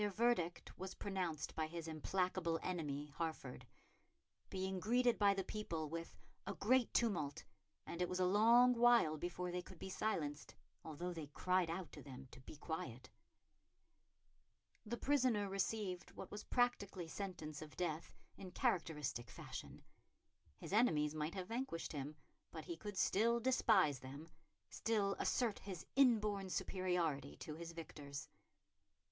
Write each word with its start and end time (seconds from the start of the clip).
Their 0.01 0.09
verdict 0.09 0.71
was 0.79 0.95
pronounced 0.95 1.53
by 1.53 1.67
his 1.67 1.87
implacable 1.87 2.59
enemy, 2.63 3.13
Hertford; 3.19 3.67
being 4.49 4.79
greeted 4.79 5.19
by 5.19 5.35
the 5.35 5.43
people 5.43 5.89
with 5.91 6.17
"a 6.47 6.55
great 6.55 6.91
tumult, 6.91 7.43
and 7.85 8.01
it 8.01 8.09
was 8.09 8.19
a 8.19 8.25
long 8.25 8.73
while 8.73 9.15
before 9.15 9.51
they 9.51 9.61
could 9.61 9.77
be 9.77 9.91
silenced, 9.91 10.55
although 10.83 11.13
they 11.13 11.27
cried 11.27 11.69
out 11.69 11.91
to 11.91 12.01
them 12.01 12.27
to 12.31 12.39
be 12.41 12.55
quiet." 12.55 13.11
The 14.87 14.97
prisoner 14.97 15.47
received 15.47 16.09
what 16.13 16.31
was 16.31 16.45
practically 16.45 17.07
sentence 17.07 17.61
of 17.61 17.77
death 17.77 18.15
in 18.37 18.49
characteristic 18.53 19.29
fashion. 19.29 19.83
His 20.57 20.73
enemies 20.73 21.13
might 21.13 21.35
have 21.35 21.47
vanquished 21.49 21.91
him, 21.93 22.15
but 22.49 22.65
he 22.65 22.75
could 22.75 22.97
still 22.97 23.39
despise 23.39 23.99
them, 23.99 24.27
still 24.67 25.15
assert 25.19 25.59
his 25.59 25.85
inborn 25.95 26.49
superiority 26.49 27.35
to 27.41 27.53
his 27.53 27.71
victors. 27.71 28.27